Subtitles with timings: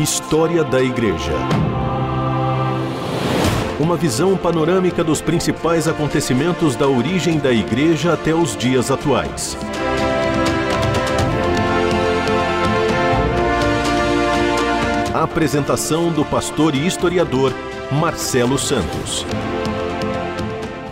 [0.00, 1.34] História da Igreja.
[3.78, 9.58] Uma visão panorâmica dos principais acontecimentos da origem da Igreja até os dias atuais.
[15.12, 17.52] A apresentação do pastor e historiador
[17.92, 19.26] Marcelo Santos.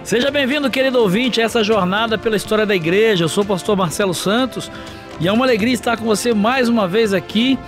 [0.04, 3.24] Seja bem-vindo, querido ouvinte, a essa jornada pela história da igreja.
[3.24, 4.70] Eu sou o pastor Marcelo Santos
[5.18, 7.58] e é uma alegria estar com você mais uma vez aqui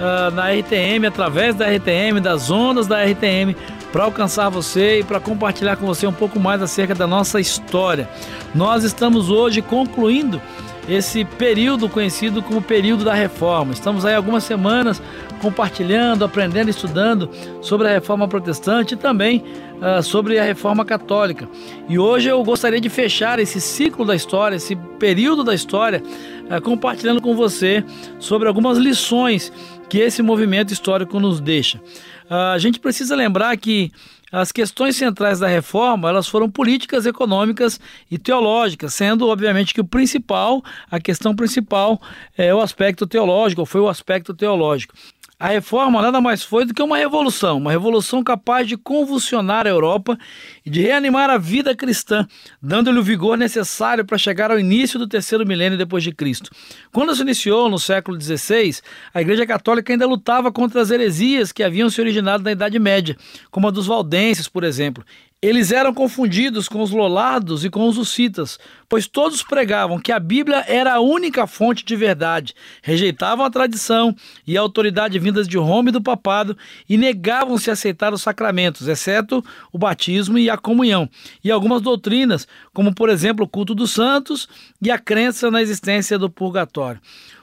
[0.00, 3.54] uh, na RTM, através da RTM, das ondas da RTM,
[3.92, 8.08] para alcançar você e para compartilhar com você um pouco mais acerca da nossa história.
[8.54, 10.40] Nós estamos hoje concluindo
[10.88, 13.72] esse período conhecido como período da reforma.
[13.72, 15.00] Estamos aí algumas semanas
[15.40, 17.30] compartilhando, aprendendo, estudando
[17.60, 19.44] sobre a reforma protestante e também
[19.80, 21.48] uh, sobre a reforma católica.
[21.88, 26.02] E hoje eu gostaria de fechar esse ciclo da história, esse período da história,
[26.58, 27.84] compartilhando com você
[28.18, 29.52] sobre algumas lições
[29.90, 31.78] que esse movimento histórico nos deixa.
[32.30, 33.92] Uh, a gente precisa lembrar que
[34.32, 39.84] as questões centrais da reforma, elas foram políticas, econômicas e teológicas, sendo obviamente que o
[39.84, 42.00] principal, a questão principal
[42.38, 44.94] é o aspecto teológico, foi o aspecto teológico.
[45.40, 49.70] A reforma nada mais foi do que uma revolução, uma revolução capaz de convulsionar a
[49.70, 50.18] Europa
[50.66, 52.28] e de reanimar a vida cristã,
[52.60, 56.50] dando-lhe o vigor necessário para chegar ao início do terceiro milênio depois de Cristo.
[56.92, 58.82] Quando se iniciou no século XVI,
[59.14, 63.16] a Igreja Católica ainda lutava contra as heresias que haviam se originado na Idade Média,
[63.50, 65.02] como a dos valdenses, por exemplo,
[65.42, 70.18] eles eram confundidos com os lolados e com os hussitas, pois todos pregavam que a
[70.18, 74.14] Bíblia era a única fonte de verdade, rejeitavam a tradição
[74.46, 78.86] e a autoridade vindas de Roma e do papado e negavam-se a aceitar os sacramentos,
[78.86, 81.08] exceto o batismo e a comunhão,
[81.42, 84.46] e algumas doutrinas, como por exemplo o culto dos santos
[84.82, 87.00] e a crença na existência do purgatório.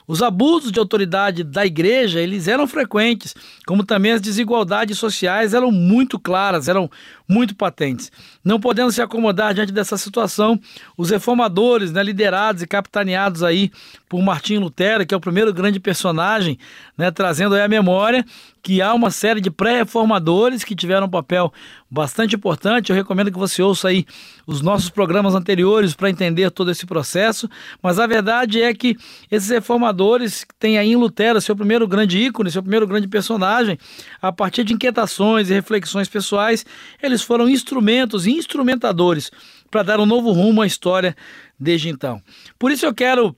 [0.07, 3.35] Os abusos de autoridade da igreja, eles eram frequentes,
[3.65, 6.89] como também as desigualdades sociais eram muito claras, eram
[7.27, 8.11] muito patentes.
[8.43, 10.59] Não podendo se acomodar diante dessa situação,
[10.97, 13.71] os reformadores, né, liderados e capitaneados aí
[14.07, 16.57] por Martinho Lutero, que é o primeiro grande personagem,
[16.97, 18.25] né, trazendo aí a memória
[18.67, 21.53] que há uma série de pré-reformadores que tiveram um papel
[21.89, 22.89] bastante importante.
[22.89, 24.05] Eu recomendo que você ouça aí
[24.45, 27.49] os nossos programas anteriores para entender todo esse processo.
[27.81, 28.97] Mas a verdade é que
[29.31, 33.79] esses reformadores têm aí em Lutero seu primeiro grande ícone, seu primeiro grande personagem,
[34.21, 36.65] a partir de inquietações e reflexões pessoais,
[37.01, 39.31] eles foram instrumentos e instrumentadores
[39.69, 41.15] para dar um novo rumo à história
[41.59, 42.21] desde então.
[42.57, 43.35] Por isso eu quero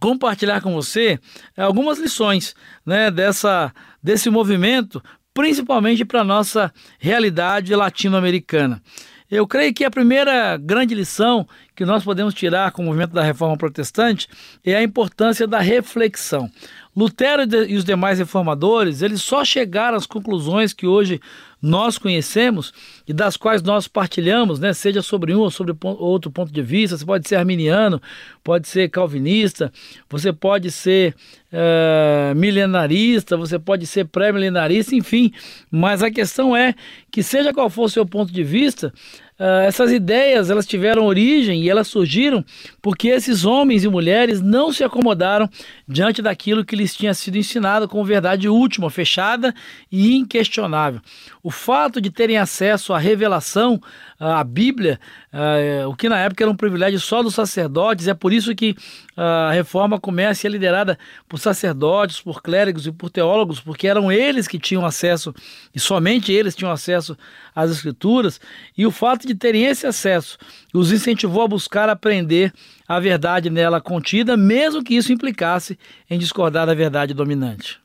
[0.00, 1.18] compartilhar com você
[1.56, 2.54] algumas lições
[2.84, 5.02] né, dessa, desse movimento,
[5.32, 8.82] principalmente para a nossa realidade latino-americana.
[9.30, 13.22] Eu creio que a primeira grande lição que nós podemos tirar com o movimento da
[13.22, 14.28] reforma protestante
[14.62, 16.50] é a importância da reflexão.
[16.94, 21.18] Lutero e os demais reformadores, eles só chegaram às conclusões que hoje
[21.62, 22.74] nós conhecemos
[23.06, 26.98] e das quais nós partilhamos, né, seja sobre um ou sobre outro ponto de vista.
[26.98, 28.02] Você pode ser arminiano,
[28.42, 29.72] pode ser calvinista,
[30.10, 31.14] você pode ser
[31.52, 35.32] é, milenarista, você pode ser pré-milenarista, enfim.
[35.70, 36.74] Mas a questão é
[37.12, 38.92] que, seja qual for o seu ponto de vista,
[39.42, 42.44] Uh, essas ideias elas tiveram origem e elas surgiram
[42.80, 45.50] porque esses homens e mulheres não se acomodaram
[45.88, 49.52] diante daquilo que lhes tinha sido ensinado como verdade última, fechada
[49.90, 51.00] e inquestionável.
[51.42, 53.80] O fato de terem acesso à revelação,
[54.22, 55.00] à Bíblia,
[55.32, 58.76] uh, o que na época era um privilégio só dos sacerdotes, é por isso que
[59.16, 60.96] a reforma começa e é liderada
[61.28, 65.34] por sacerdotes, por clérigos e por teólogos, porque eram eles que tinham acesso,
[65.74, 67.16] e somente eles tinham acesso
[67.54, 68.40] às Escrituras,
[68.78, 70.38] e o fato de terem esse acesso
[70.72, 72.52] os incentivou a buscar aprender
[72.86, 75.76] a verdade nela contida, mesmo que isso implicasse
[76.08, 77.80] em discordar da verdade dominante.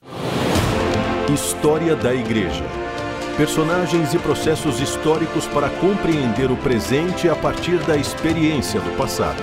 [1.34, 2.87] História da Igreja.
[3.38, 9.38] Personagens e processos históricos para compreender o presente a partir da experiência do passado.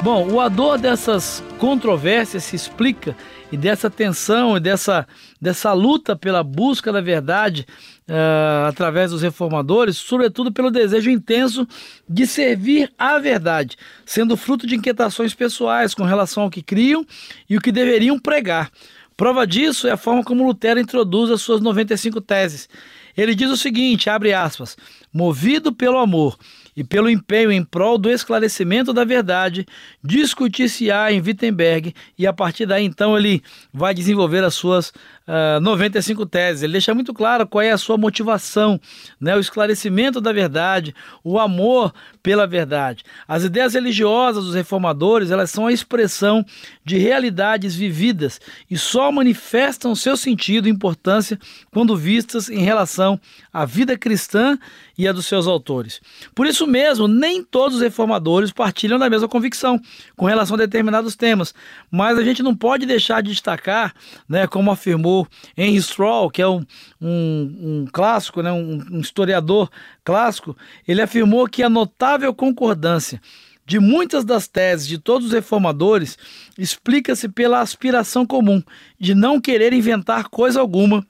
[0.00, 3.16] Bom, o ador dessas controvérsias se explica
[3.50, 5.08] e dessa tensão e dessa,
[5.42, 7.66] dessa luta pela busca da verdade
[8.08, 11.66] uh, através dos reformadores, sobretudo pelo desejo intenso
[12.08, 13.76] de servir à verdade,
[14.06, 17.04] sendo fruto de inquietações pessoais com relação ao que criam
[17.50, 18.70] e o que deveriam pregar.
[19.18, 22.68] Prova disso é a forma como Lutero introduz as suas 95 teses.
[23.16, 24.76] Ele diz o seguinte, abre aspas,
[25.12, 26.38] movido pelo amor
[26.76, 29.66] e pelo empenho em prol do esclarecimento da verdade,
[30.04, 33.42] discutir-se-á em Wittenberg e a partir daí então ele
[33.74, 34.92] vai desenvolver as suas
[35.28, 36.62] uh, 95 teses.
[36.62, 38.80] Ele deixa muito claro qual é a sua motivação,
[39.20, 39.36] né?
[39.36, 41.92] o esclarecimento da verdade, o amor
[42.22, 43.04] pela verdade.
[43.26, 46.44] As ideias religiosas dos reformadores elas são a expressão
[46.84, 48.40] de realidades vividas
[48.70, 51.38] e só manifestam seu sentido e importância
[51.70, 53.20] quando vistas em relação
[53.52, 54.58] à vida cristã
[54.96, 56.00] e a dos seus autores.
[56.34, 59.80] Por isso mesmo, nem todos os reformadores partilham da mesma convicção
[60.16, 61.54] com relação a determinados temas,
[61.90, 63.94] mas a gente não pode deixar de destacar,
[64.28, 65.17] né, como afirmou
[65.56, 66.64] Henry Stroll, que é um,
[67.00, 69.70] um, um clássico, né, um, um historiador
[70.04, 70.56] clássico,
[70.86, 73.20] ele afirmou que a notável concordância
[73.64, 76.16] de muitas das teses de todos os reformadores
[76.56, 78.62] explica-se pela aspiração comum
[78.98, 81.06] de não querer inventar coisa alguma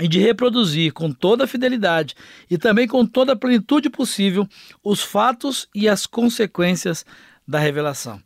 [0.00, 2.14] e de reproduzir com toda a fidelidade
[2.48, 4.48] e também com toda a plenitude possível
[4.84, 7.04] os fatos e as consequências
[7.46, 8.22] da revelação.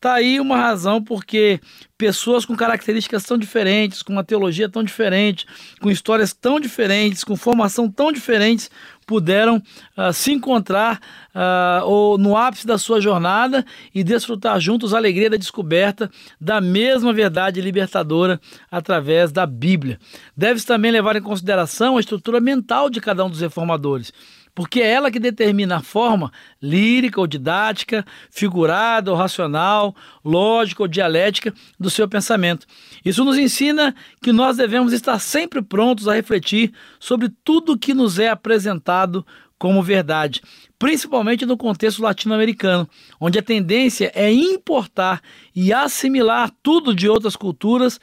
[0.00, 1.60] Tá aí uma razão porque
[1.98, 5.46] pessoas com características tão diferentes, com uma teologia tão diferente,
[5.78, 8.70] com histórias tão diferentes, com formação tão diferentes,
[9.06, 9.56] puderam
[9.98, 10.98] uh, se encontrar
[11.34, 13.62] uh, ou no ápice da sua jornada
[13.94, 16.10] e desfrutar juntos a alegria da descoberta
[16.40, 19.98] da mesma verdade libertadora através da Bíblia.
[20.34, 24.14] Deve-se também levar em consideração a estrutura mental de cada um dos reformadores
[24.60, 26.30] porque é ela que determina a forma
[26.60, 32.66] lírica ou didática, figurada ou racional, lógica ou dialética do seu pensamento.
[33.02, 38.18] Isso nos ensina que nós devemos estar sempre prontos a refletir sobre tudo que nos
[38.18, 39.24] é apresentado
[39.58, 40.42] como verdade,
[40.78, 42.86] principalmente no contexto latino-americano,
[43.18, 45.22] onde a tendência é importar
[45.56, 47.98] e assimilar tudo de outras culturas,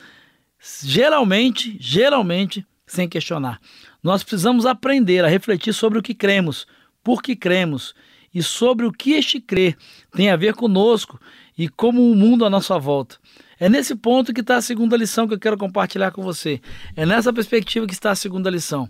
[0.83, 3.59] geralmente, geralmente sem questionar.
[4.03, 6.67] Nós precisamos aprender a refletir sobre o que cremos,
[7.03, 7.93] por que cremos
[8.33, 9.77] e sobre o que este crer
[10.11, 11.19] tem a ver conosco
[11.57, 13.17] e como o mundo à nossa volta.
[13.59, 16.61] É nesse ponto que está a segunda lição que eu quero compartilhar com você.
[16.95, 18.87] É nessa perspectiva que está a segunda lição.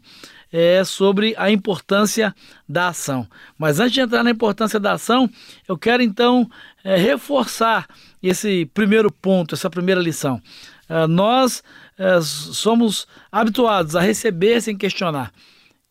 [0.52, 2.36] É sobre a importância
[2.68, 3.26] da ação.
[3.58, 5.30] Mas antes de entrar na importância da ação,
[5.68, 6.50] eu quero então
[6.84, 7.88] é, reforçar
[8.22, 10.42] esse primeiro ponto, essa primeira lição.
[10.90, 11.64] É, nós
[11.98, 15.32] é, somos habituados a receber sem questionar.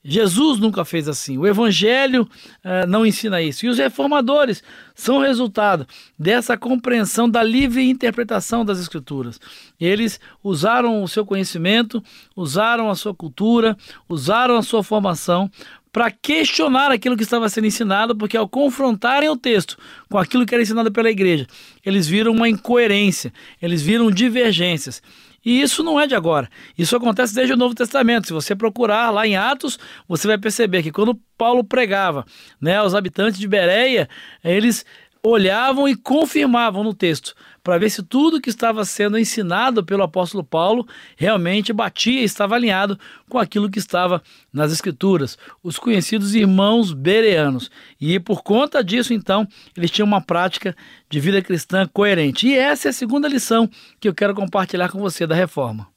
[0.08, 1.36] Jesus nunca fez assim.
[1.36, 2.28] O Evangelho
[2.62, 3.66] é, não ensina isso.
[3.66, 4.62] E os reformadores
[4.94, 5.84] são resultado
[6.16, 9.40] dessa compreensão da livre interpretação das Escrituras.
[9.80, 12.00] Eles usaram o seu conhecimento,
[12.36, 13.76] usaram a sua cultura,
[14.08, 15.50] usaram a sua formação
[15.96, 19.78] para questionar aquilo que estava sendo ensinado, porque ao confrontarem o texto
[20.10, 21.46] com aquilo que era ensinado pela igreja,
[21.82, 23.32] eles viram uma incoerência,
[23.62, 25.02] eles viram divergências.
[25.42, 26.50] E isso não é de agora.
[26.76, 28.26] Isso acontece desde o Novo Testamento.
[28.26, 32.26] Se você procurar lá em Atos, você vai perceber que quando Paulo pregava,
[32.60, 34.06] né, os habitantes de Bereia,
[34.44, 34.84] eles
[35.28, 40.44] olhavam e confirmavam no texto para ver se tudo que estava sendo ensinado pelo apóstolo
[40.44, 40.86] Paulo
[41.16, 42.96] realmente batia e estava alinhado
[43.28, 47.70] com aquilo que estava nas escrituras, os conhecidos irmãos bereanos.
[48.00, 50.76] E por conta disso, então, eles tinham uma prática
[51.10, 52.46] de vida cristã coerente.
[52.46, 53.68] E essa é a segunda lição
[53.98, 55.88] que eu quero compartilhar com você da reforma.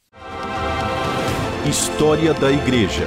[1.67, 3.05] História da Igreja.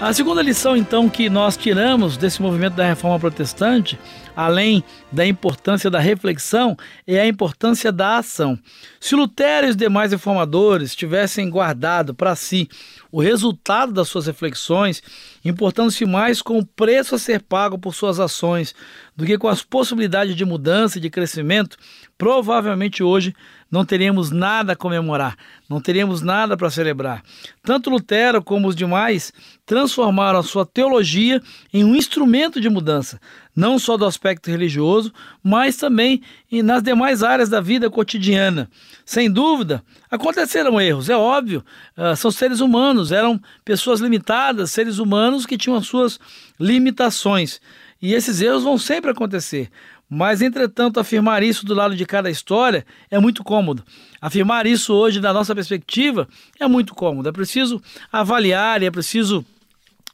[0.00, 3.98] A segunda lição, então, que nós tiramos desse movimento da reforma protestante,
[4.34, 4.82] além
[5.12, 6.74] da importância da reflexão,
[7.06, 8.58] é a importância da ação.
[8.98, 12.66] Se Lutero e os demais reformadores tivessem guardado para si
[13.12, 15.02] o resultado das suas reflexões,
[15.44, 18.74] importando-se mais com o preço a ser pago por suas ações
[19.14, 21.76] do que com as possibilidades de mudança e de crescimento,
[22.20, 23.34] provavelmente hoje
[23.70, 25.38] não teríamos nada a comemorar,
[25.70, 27.22] não teríamos nada para celebrar.
[27.62, 29.32] Tanto Lutero como os demais
[29.64, 31.40] transformaram a sua teologia
[31.72, 33.18] em um instrumento de mudança,
[33.56, 35.10] não só do aspecto religioso,
[35.42, 36.20] mas também
[36.62, 38.68] nas demais áreas da vida cotidiana.
[39.02, 41.64] Sem dúvida, aconteceram erros, é óbvio,
[41.96, 46.20] ah, são seres humanos, eram pessoas limitadas, seres humanos que tinham as suas
[46.58, 47.62] limitações.
[48.02, 49.70] E esses erros vão sempre acontecer.
[50.12, 53.84] Mas, entretanto, afirmar isso do lado de cada história é muito cômodo.
[54.20, 57.28] Afirmar isso hoje, da nossa perspectiva, é muito cômodo.
[57.28, 59.46] É preciso avaliar e é preciso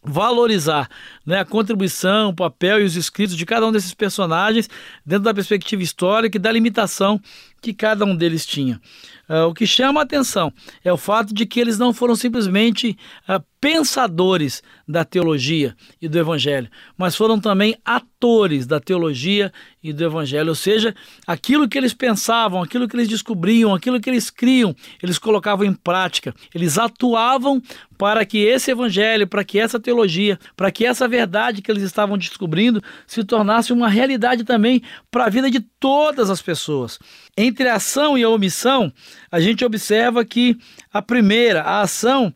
[0.05, 0.89] valorizar
[1.25, 4.69] né, a contribuição, o papel e os escritos de cada um desses personagens
[5.05, 7.21] dentro da perspectiva histórica e da limitação
[7.67, 8.81] que cada um deles tinha.
[9.29, 10.53] Uh, o que chama a atenção
[10.85, 12.97] é o fato de que eles não foram simplesmente
[13.29, 20.05] uh, pensadores da teologia e do evangelho, mas foram também atores da teologia e do
[20.05, 20.95] evangelho, ou seja,
[21.27, 25.75] aquilo que eles pensavam, aquilo que eles descobriam, aquilo que eles criam, eles colocavam em
[25.75, 27.61] prática, eles atuavam
[27.99, 32.17] para que esse evangelho, para que essa teologia, para que essa verdade que eles estavam
[32.17, 36.99] descobrindo se tornasse uma realidade também para a vida de todas as pessoas.
[37.37, 38.91] Entre a ação e a omissão,
[39.31, 40.57] a gente observa que
[40.91, 42.33] a primeira, a ação,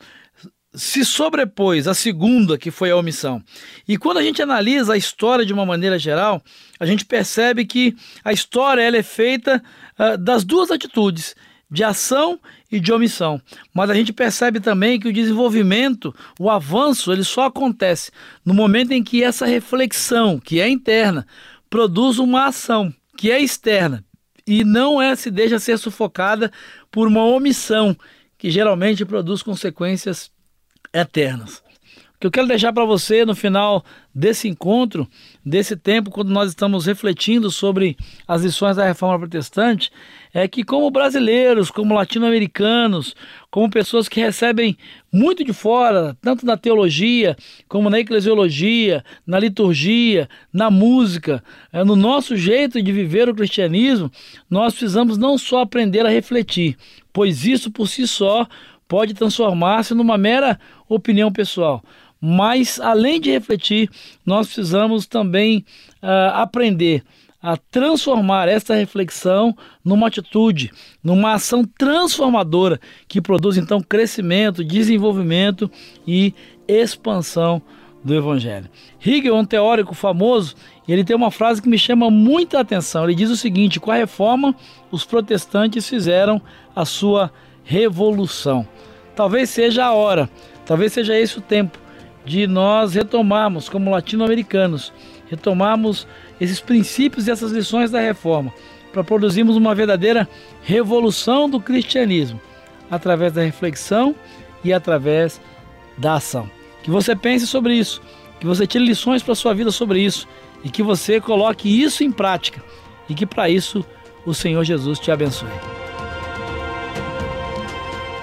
[0.75, 3.43] se sobrepôs à segunda, que foi a omissão.
[3.89, 6.43] E quando a gente analisa a história de uma maneira geral,
[6.79, 9.63] a gente percebe que a história ela é feita
[9.99, 11.35] uh, das duas atitudes,
[11.71, 12.39] de ação
[12.71, 13.41] e de omissão.
[13.73, 18.11] Mas a gente percebe também que o desenvolvimento, o avanço, ele só acontece
[18.45, 21.27] no momento em que essa reflexão, que é interna,
[21.71, 24.05] produz uma ação que é externa
[24.47, 26.51] e não é se deixa ser sufocada
[26.91, 27.97] por uma omissão
[28.37, 30.31] que geralmente produz consequências
[30.93, 31.63] eternas.
[32.15, 35.09] O que eu quero deixar para você no final desse encontro,
[35.45, 39.91] desse tempo, quando nós estamos refletindo sobre as lições da reforma protestante,
[40.33, 43.15] é que, como brasileiros, como latino-americanos,
[43.51, 44.77] como pessoas que recebem
[45.13, 47.37] muito de fora, tanto na teologia,
[47.69, 54.11] como na eclesiologia, na liturgia, na música, é, no nosso jeito de viver o cristianismo,
[54.49, 56.77] nós precisamos não só aprender a refletir,
[57.13, 58.47] pois isso por si só
[58.87, 60.59] pode transformar-se numa mera
[60.89, 61.83] opinião pessoal.
[62.21, 63.89] Mas, além de refletir,
[64.27, 65.65] nós precisamos também
[66.03, 67.03] uh, aprender
[67.43, 70.71] a transformar essa reflexão numa atitude,
[71.03, 75.71] numa ação transformadora que produz então crescimento, desenvolvimento
[76.07, 76.35] e
[76.69, 77.63] expansão
[78.05, 78.69] do Evangelho.
[79.05, 80.55] Hegel, um teórico famoso,
[80.89, 83.05] ele tem uma frase que me chama muita atenção.
[83.05, 84.55] Ele diz o seguinte: com a reforma,
[84.91, 86.41] os protestantes fizeram
[86.75, 87.31] a sua
[87.63, 88.67] revolução.
[89.15, 90.31] Talvez seja a hora,
[90.65, 91.79] talvez seja esse o tempo
[92.25, 94.93] de nós retomarmos, como latino-americanos,
[95.31, 96.07] retomarmos
[96.41, 98.53] esses princípios e essas lições da reforma,
[98.93, 100.29] para produzirmos uma verdadeira
[100.63, 102.41] revolução do cristianismo,
[102.91, 104.15] através da reflexão
[104.65, 105.41] e através
[105.97, 106.51] da ação.
[106.83, 108.03] Que você pense sobre isso,
[108.41, 110.27] que você tire lições para sua vida sobre isso
[110.65, 112.63] e que você coloque isso em prática
[113.09, 113.85] e que para isso
[114.27, 115.49] o Senhor Jesus te abençoe.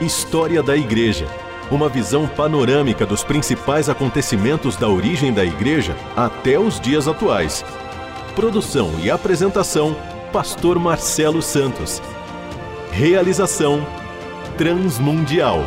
[0.02, 1.47] História da Igreja.
[1.70, 7.66] Uma visão panorâmica dos principais acontecimentos da origem da Igreja até os dias atuais.
[8.36, 9.94] Produção e apresentação:
[10.32, 12.02] Pastor Marcelo Santos.
[12.92, 13.86] Realização:
[14.58, 15.62] Transmundial.